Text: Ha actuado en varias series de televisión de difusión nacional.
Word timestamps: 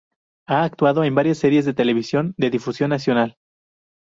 Ha 0.47 0.63
actuado 0.63 1.03
en 1.03 1.13
varias 1.13 1.37
series 1.37 1.63
de 1.63 1.75
televisión 1.75 2.33
de 2.39 2.49
difusión 2.49 2.89
nacional. 2.89 3.37